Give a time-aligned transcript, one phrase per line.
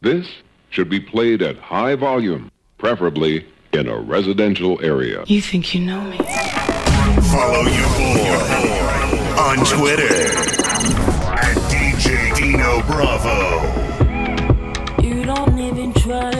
[0.00, 0.28] This
[0.70, 5.24] should be played at high volume, preferably in a residential area.
[5.26, 6.18] You think you know me?
[6.18, 8.30] Follow your boy
[9.40, 10.14] on Twitter
[11.34, 13.58] at DJ Dino Bravo.
[15.02, 16.30] You don't even try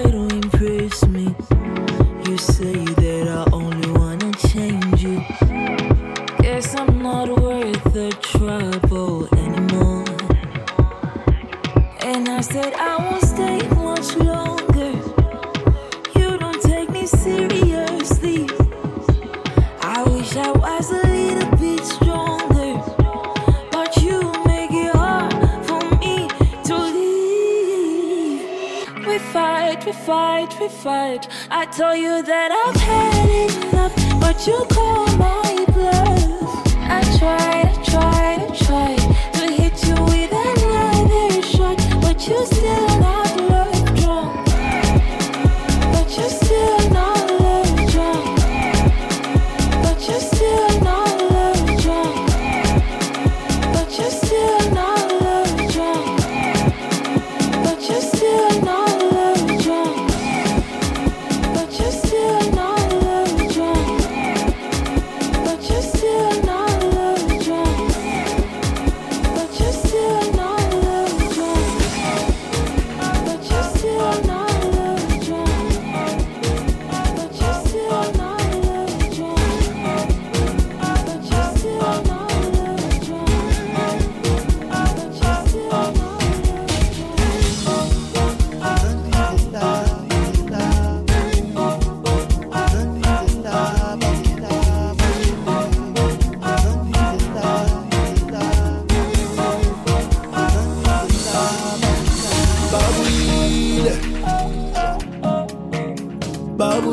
[29.88, 31.28] we fight, we fight.
[31.50, 36.66] I tell you that I've had enough, but you call my bluff.
[36.76, 38.97] I tried, I tried, I tried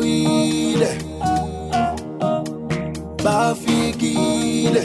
[0.04, 0.98] bafikile
[3.24, 4.84] bafikile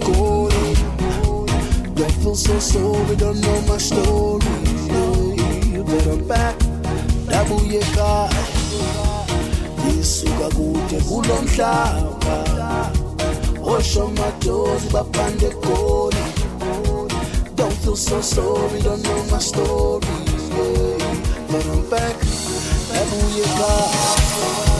[0.00, 0.74] goli
[1.94, 4.46] Don't feel so sorry, don't know my story.
[5.86, 6.58] But I'm back,
[7.28, 8.44] dabuye ekhaya
[10.00, 12.36] isuka kude kulomhlaba
[13.62, 16.24] oshomajozi bapande goli
[17.54, 20.06] Don't feel so sorry, don't know my story.
[21.50, 22.16] But I'm back,
[22.90, 24.73] dabuye ekhaya